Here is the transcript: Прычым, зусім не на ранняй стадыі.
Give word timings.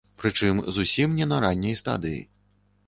Прычым, 0.21 0.61
зусім 0.79 1.13
не 1.21 1.29
на 1.31 1.41
ранняй 1.45 1.79
стадыі. 1.85 2.21